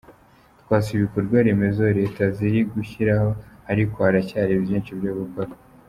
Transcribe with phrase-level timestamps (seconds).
[0.61, 3.29] Twasuye ibikorwaremezo leta ziri gushyiraho
[3.71, 5.51] ariko haracyari byinshi byo gukora.